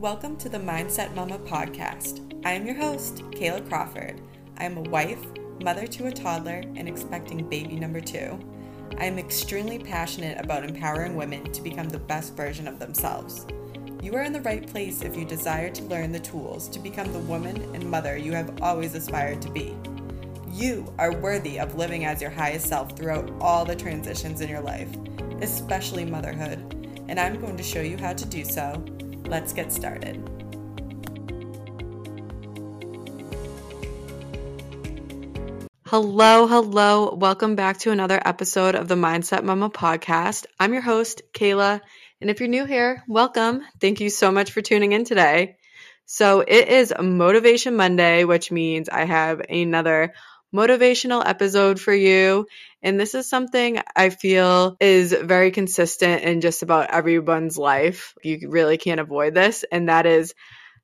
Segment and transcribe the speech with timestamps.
[0.00, 2.42] Welcome to the Mindset Mama podcast.
[2.42, 4.18] I am your host, Kayla Crawford.
[4.56, 5.22] I am a wife,
[5.62, 8.40] mother to a toddler, and expecting baby number two.
[8.96, 13.46] I am extremely passionate about empowering women to become the best version of themselves.
[14.02, 17.12] You are in the right place if you desire to learn the tools to become
[17.12, 19.76] the woman and mother you have always aspired to be.
[20.50, 24.62] You are worthy of living as your highest self throughout all the transitions in your
[24.62, 24.88] life,
[25.42, 26.58] especially motherhood,
[27.08, 28.82] and I'm going to show you how to do so
[29.30, 30.16] Let's get started.
[35.86, 37.14] Hello, hello.
[37.14, 40.46] Welcome back to another episode of the Mindset Mama podcast.
[40.58, 41.80] I'm your host, Kayla.
[42.20, 43.62] And if you're new here, welcome.
[43.80, 45.58] Thank you so much for tuning in today.
[46.06, 50.12] So it is Motivation Monday, which means I have another
[50.54, 52.46] motivational episode for you.
[52.82, 58.14] And this is something I feel is very consistent in just about everyone's life.
[58.22, 59.64] You really can't avoid this.
[59.70, 60.34] And that is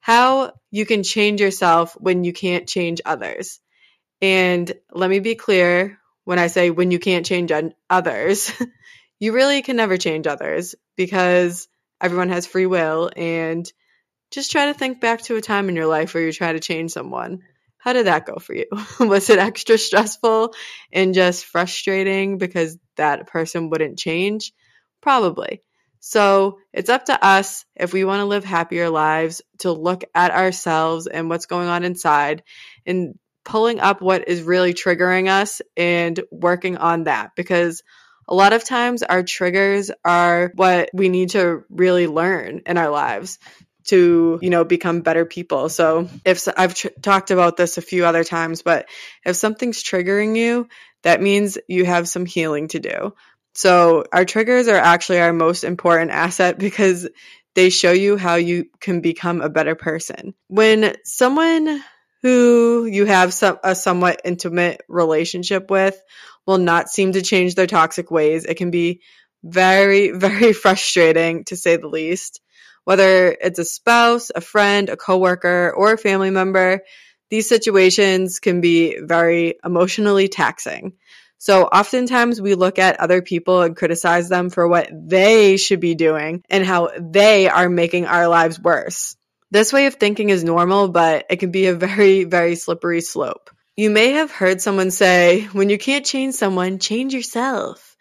[0.00, 3.60] how you can change yourself when you can't change others.
[4.20, 7.52] And let me be clear when I say when you can't change
[7.88, 8.52] others,
[9.18, 11.68] you really can never change others because
[12.00, 13.10] everyone has free will.
[13.16, 13.70] And
[14.30, 16.60] just try to think back to a time in your life where you try to
[16.60, 17.42] change someone
[17.84, 18.64] how did that go for you?
[19.00, 20.54] was it extra stressful
[20.90, 24.54] and just frustrating because that person wouldn't change?
[25.02, 25.60] Probably.
[26.00, 30.30] So it's up to us if we want to live happier lives to look at
[30.30, 32.42] ourselves and what's going on inside
[32.86, 37.82] and pulling up what is really triggering us and working on that because
[38.26, 42.88] a lot of times our triggers are what we need to really learn in our
[42.88, 43.38] lives
[43.84, 45.68] to you know become better people.
[45.68, 48.88] So if i've tr- talked about this a few other times but
[49.24, 50.68] if something's triggering you
[51.02, 53.14] that means you have some healing to do.
[53.54, 57.08] So our triggers are actually our most important asset because
[57.54, 60.34] they show you how you can become a better person.
[60.48, 61.80] When someone
[62.22, 65.96] who you have some, a somewhat intimate relationship with
[66.46, 69.02] will not seem to change their toxic ways it can be
[69.42, 72.40] very very frustrating to say the least
[72.84, 76.80] whether it's a spouse, a friend, a coworker, or a family member,
[77.30, 80.92] these situations can be very emotionally taxing.
[81.38, 85.94] So oftentimes we look at other people and criticize them for what they should be
[85.94, 89.16] doing and how they are making our lives worse.
[89.50, 93.50] This way of thinking is normal, but it can be a very, very slippery slope.
[93.76, 97.93] You may have heard someone say, when you can't change someone, change yourself.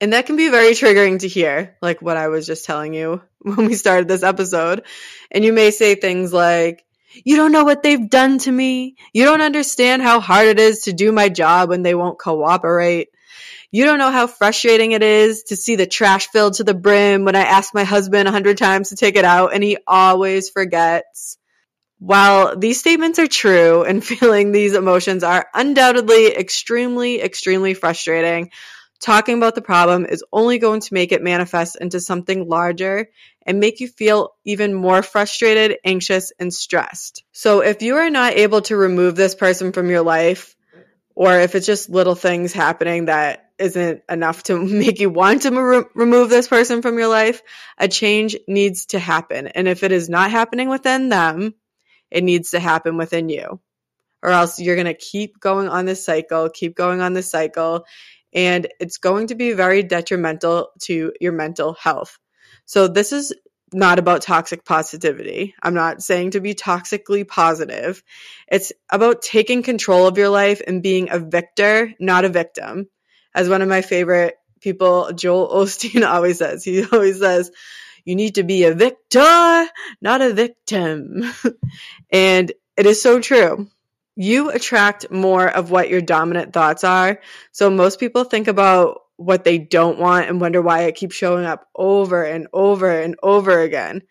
[0.00, 3.20] And that can be very triggering to hear, like what I was just telling you
[3.38, 4.84] when we started this episode.
[5.30, 6.84] And you may say things like,
[7.24, 8.96] you don't know what they've done to me.
[9.12, 13.08] You don't understand how hard it is to do my job when they won't cooperate.
[13.72, 17.24] You don't know how frustrating it is to see the trash filled to the brim
[17.24, 20.50] when I ask my husband a hundred times to take it out and he always
[20.50, 21.36] forgets.
[21.98, 28.50] While these statements are true and feeling these emotions are undoubtedly extremely, extremely frustrating,
[29.00, 33.08] Talking about the problem is only going to make it manifest into something larger
[33.46, 37.24] and make you feel even more frustrated, anxious, and stressed.
[37.32, 40.54] So if you are not able to remove this person from your life,
[41.14, 45.50] or if it's just little things happening that isn't enough to make you want to
[45.50, 47.42] re- remove this person from your life,
[47.78, 49.46] a change needs to happen.
[49.46, 51.54] And if it is not happening within them,
[52.10, 53.60] it needs to happen within you.
[54.22, 57.86] Or else you're going to keep going on this cycle, keep going on this cycle,
[58.32, 62.18] and it's going to be very detrimental to your mental health.
[62.64, 63.34] So, this is
[63.72, 65.54] not about toxic positivity.
[65.62, 68.02] I'm not saying to be toxically positive.
[68.48, 72.88] It's about taking control of your life and being a victor, not a victim.
[73.34, 77.50] As one of my favorite people, Joel Osteen, always says, he always says,
[78.04, 79.66] you need to be a victor,
[80.00, 81.30] not a victim.
[82.10, 83.68] and it is so true
[84.20, 87.20] you attract more of what your dominant thoughts are.
[87.52, 91.46] So most people think about what they don't want and wonder why it keeps showing
[91.46, 94.02] up over and over and over again.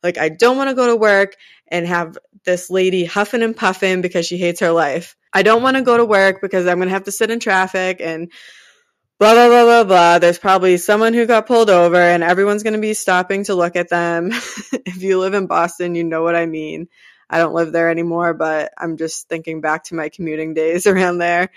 [0.00, 1.34] Like, I don't want to go to work
[1.66, 5.16] and have this lady huffing and puffing because she hates her life.
[5.32, 7.40] I don't want to go to work because I'm going to have to sit in
[7.40, 8.30] traffic and
[9.18, 10.18] blah, blah, blah, blah, blah.
[10.20, 13.74] There's probably someone who got pulled over and everyone's going to be stopping to look
[13.74, 14.28] at them.
[14.86, 16.86] if you live in Boston, you know what I mean.
[17.30, 21.18] I don't live there anymore, but I'm just thinking back to my commuting days around
[21.18, 21.50] there.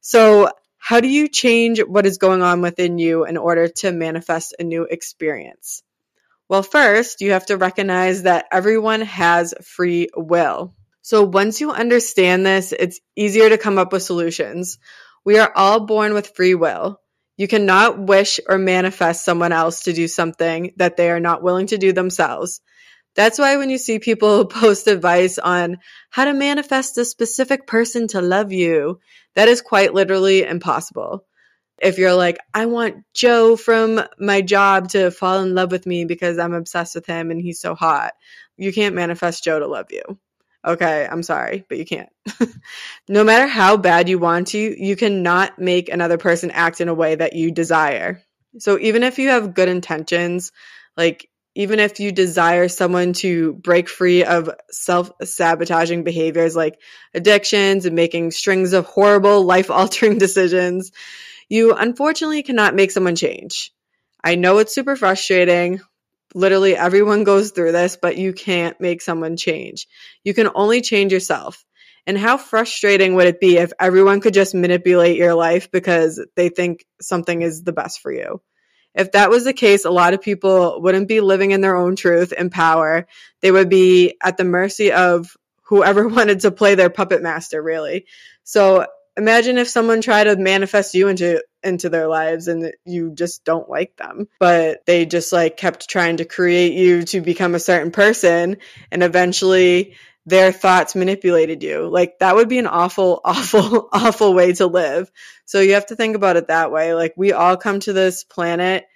[0.00, 4.54] So, how do you change what is going on within you in order to manifest
[4.58, 5.82] a new experience?
[6.46, 10.74] Well, first, you have to recognize that everyone has free will.
[11.00, 14.78] So, once you understand this, it's easier to come up with solutions.
[15.24, 17.00] We are all born with free will.
[17.36, 21.66] You cannot wish or manifest someone else to do something that they are not willing
[21.68, 22.60] to do themselves.
[23.14, 25.78] That's why when you see people post advice on
[26.10, 29.00] how to manifest a specific person to love you,
[29.34, 31.24] that is quite literally impossible.
[31.78, 36.04] If you're like, I want Joe from my job to fall in love with me
[36.04, 38.12] because I'm obsessed with him and he's so hot,
[38.56, 40.02] you can't manifest Joe to love you.
[40.64, 42.08] Okay, I'm sorry, but you can't.
[43.08, 46.94] no matter how bad you want to, you cannot make another person act in a
[46.94, 48.22] way that you desire.
[48.58, 50.52] So even if you have good intentions,
[50.96, 56.80] like even if you desire someone to break free of self sabotaging behaviors like
[57.14, 60.90] addictions and making strings of horrible life altering decisions,
[61.48, 63.72] you unfortunately cannot make someone change.
[64.22, 65.80] I know it's super frustrating.
[66.34, 69.86] Literally everyone goes through this, but you can't make someone change.
[70.24, 71.64] You can only change yourself.
[72.06, 76.48] And how frustrating would it be if everyone could just manipulate your life because they
[76.50, 78.42] think something is the best for you?
[78.94, 81.96] If that was the case, a lot of people wouldn't be living in their own
[81.96, 83.06] truth and power.
[83.40, 88.06] They would be at the mercy of whoever wanted to play their puppet master, really.
[88.44, 88.86] So
[89.16, 93.70] imagine if someone tried to manifest you into into their lives and you just don't
[93.70, 97.90] like them but they just like kept trying to create you to become a certain
[97.90, 98.58] person
[98.90, 99.94] and eventually
[100.26, 101.88] their thoughts manipulated you.
[101.88, 105.10] Like that would be an awful awful awful way to live.
[105.44, 106.94] So you have to think about it that way.
[106.94, 108.86] Like we all come to this planet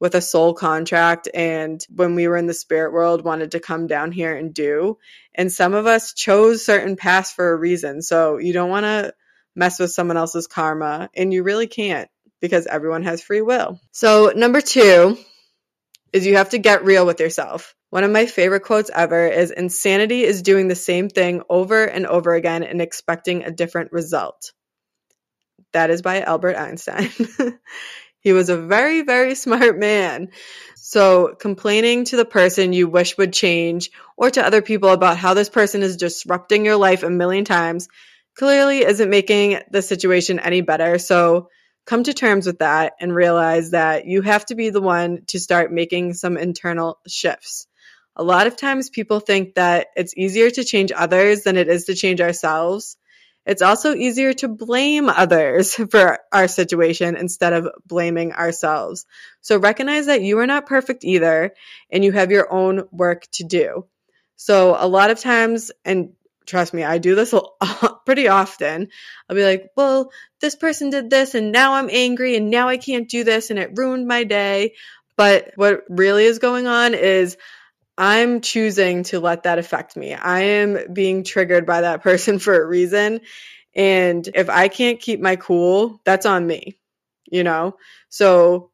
[0.00, 3.88] with a soul contract and when we were in the spirit world wanted to come
[3.88, 4.96] down here and do.
[5.34, 8.00] And some of us chose certain paths for a reason.
[8.02, 9.12] So you don't want to
[9.58, 12.08] mess with someone else's karma, and you really can't
[12.40, 13.80] because everyone has free will.
[13.90, 15.18] So, number two
[16.12, 17.74] is you have to get real with yourself.
[17.90, 22.06] One of my favorite quotes ever is Insanity is doing the same thing over and
[22.06, 24.52] over again and expecting a different result.
[25.72, 27.10] That is by Albert Einstein.
[28.20, 30.28] he was a very, very smart man.
[30.76, 35.34] So, complaining to the person you wish would change or to other people about how
[35.34, 37.88] this person is disrupting your life a million times
[38.38, 40.98] clearly isn't making the situation any better.
[40.98, 41.48] So
[41.86, 45.40] come to terms with that and realize that you have to be the one to
[45.40, 47.66] start making some internal shifts.
[48.18, 51.84] A lot of times people think that it's easier to change others than it is
[51.84, 52.96] to change ourselves.
[53.46, 59.06] It's also easier to blame others for our situation instead of blaming ourselves.
[59.40, 61.54] So recognize that you are not perfect either
[61.90, 63.86] and you have your own work to do.
[64.36, 66.12] So a lot of times, and
[66.44, 67.32] trust me, I do this
[68.04, 68.88] pretty often.
[69.28, 70.10] I'll be like, well,
[70.40, 73.58] this person did this and now I'm angry and now I can't do this and
[73.58, 74.74] it ruined my day.
[75.16, 77.36] But what really is going on is
[77.98, 80.14] I'm choosing to let that affect me.
[80.14, 83.20] I am being triggered by that person for a reason.
[83.74, 86.78] And if I can't keep my cool, that's on me,
[87.30, 87.76] you know?
[88.08, 88.70] So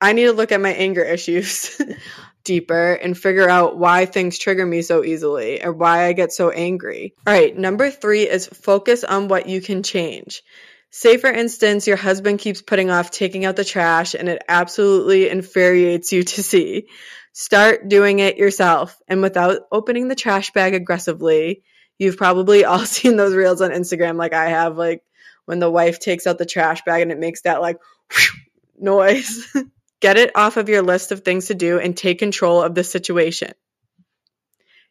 [0.00, 1.80] I need to look at my anger issues
[2.44, 6.50] deeper and figure out why things trigger me so easily or why I get so
[6.50, 7.14] angry.
[7.26, 10.42] All right, number three is focus on what you can change.
[10.90, 15.28] Say, for instance, your husband keeps putting off taking out the trash and it absolutely
[15.28, 16.88] infuriates you to see.
[17.32, 21.62] Start doing it yourself and without opening the trash bag aggressively.
[21.98, 25.04] You've probably all seen those reels on Instagram, like I have, like
[25.44, 27.78] when the wife takes out the trash bag and it makes that like
[28.78, 29.46] noise.
[30.00, 32.82] Get it off of your list of things to do and take control of the
[32.82, 33.52] situation.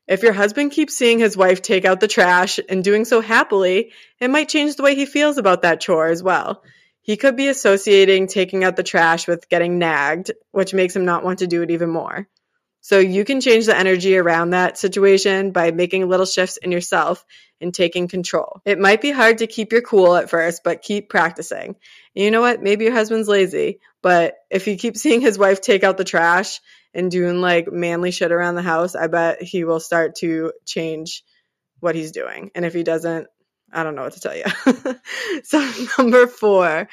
[0.09, 3.91] If your husband keeps seeing his wife take out the trash and doing so happily,
[4.19, 6.63] it might change the way he feels about that chore as well.
[7.01, 11.23] He could be associating taking out the trash with getting nagged, which makes him not
[11.23, 12.27] want to do it even more.
[12.81, 17.23] So you can change the energy around that situation by making little shifts in yourself
[17.61, 18.61] and taking control.
[18.65, 21.75] It might be hard to keep your cool at first, but keep practicing.
[22.15, 22.63] And you know what?
[22.63, 26.61] Maybe your husband's lazy, but if he keeps seeing his wife take out the trash
[26.93, 31.23] and doing like manly shit around the house, I bet he will start to change
[31.79, 32.51] what he's doing.
[32.55, 33.27] And if he doesn't,
[33.71, 34.45] I don't know what to tell you.
[35.43, 36.87] so, number four,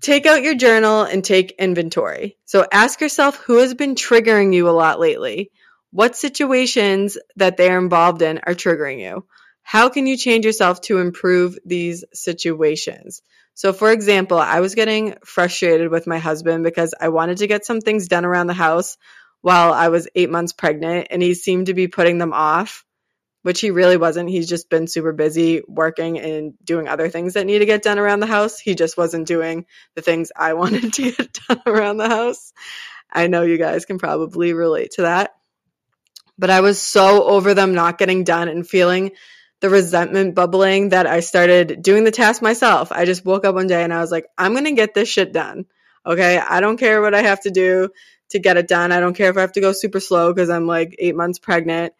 [0.00, 2.38] take out your journal and take inventory.
[2.44, 5.50] So, ask yourself who has been triggering you a lot lately?
[5.90, 9.26] What situations that they're involved in are triggering you?
[9.62, 13.22] How can you change yourself to improve these situations?
[13.54, 17.66] So, for example, I was getting frustrated with my husband because I wanted to get
[17.66, 18.96] some things done around the house
[19.42, 22.84] while I was eight months pregnant, and he seemed to be putting them off,
[23.42, 24.30] which he really wasn't.
[24.30, 27.98] He's just been super busy working and doing other things that need to get done
[27.98, 28.58] around the house.
[28.58, 32.52] He just wasn't doing the things I wanted to get done around the house.
[33.12, 35.34] I know you guys can probably relate to that.
[36.38, 39.12] But I was so over them not getting done and feeling
[39.62, 42.90] the resentment bubbling that I started doing the task myself.
[42.90, 45.08] I just woke up one day and I was like, I'm going to get this
[45.08, 45.66] shit done.
[46.04, 46.36] Okay.
[46.36, 47.90] I don't care what I have to do
[48.30, 48.90] to get it done.
[48.90, 51.38] I don't care if I have to go super slow because I'm like eight months
[51.38, 51.94] pregnant.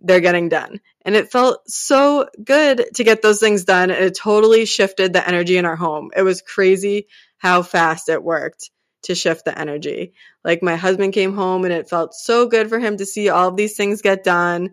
[0.00, 0.80] They're getting done.
[1.02, 3.90] And it felt so good to get those things done.
[3.90, 6.10] It totally shifted the energy in our home.
[6.16, 7.06] It was crazy
[7.38, 8.70] how fast it worked
[9.04, 10.14] to shift the energy.
[10.42, 13.50] Like my husband came home and it felt so good for him to see all
[13.50, 14.70] of these things get done.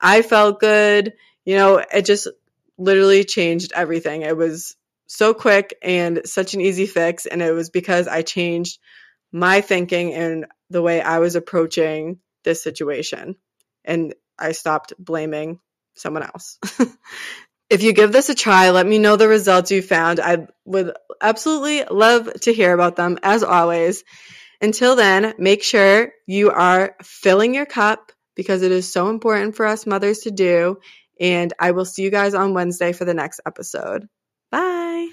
[0.00, 1.12] I felt good.
[1.44, 2.28] You know, it just
[2.78, 4.22] literally changed everything.
[4.22, 7.26] It was so quick and such an easy fix.
[7.26, 8.78] And it was because I changed
[9.32, 13.36] my thinking and the way I was approaching this situation.
[13.84, 15.60] And I stopped blaming
[15.94, 16.58] someone else.
[17.70, 20.20] if you give this a try, let me know the results you found.
[20.20, 24.04] I would absolutely love to hear about them as always.
[24.60, 29.66] Until then, make sure you are filling your cup because it is so important for
[29.66, 30.78] us mothers to do.
[31.22, 34.08] And I will see you guys on Wednesday for the next episode.
[34.50, 35.08] Bye.